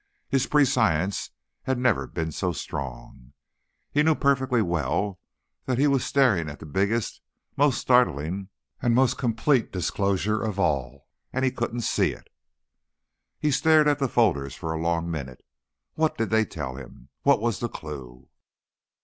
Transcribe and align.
His 0.29 0.47
prescience 0.47 1.29
had 1.61 1.77
never 1.77 2.07
been 2.07 2.31
so 2.31 2.53
strong; 2.53 3.33
he 3.91 4.01
knew 4.01 4.15
perfectly 4.15 4.63
well 4.63 5.19
that 5.65 5.77
he 5.77 5.85
was 5.85 6.03
staring 6.03 6.49
at 6.49 6.57
the 6.59 6.65
biggest, 6.65 7.21
most 7.55 7.79
startling 7.79 8.49
and 8.81 8.95
most 8.95 9.19
complete 9.19 9.71
disclosure 9.71 10.41
of 10.41 10.57
all. 10.59 11.05
And 11.31 11.45
he 11.45 11.51
couldn't 11.51 11.81
see 11.81 12.13
it. 12.13 12.29
He 13.37 13.51
stared 13.51 13.87
at 13.87 13.99
the 13.99 14.09
folders 14.09 14.55
for 14.55 14.73
a 14.73 14.81
long 14.81 15.11
minute. 15.11 15.45
What 15.93 16.17
did 16.17 16.31
they 16.31 16.45
tell 16.45 16.77
him? 16.77 17.09
What 17.21 17.39
was 17.39 17.59
the 17.59 17.69
clue? 17.69 18.27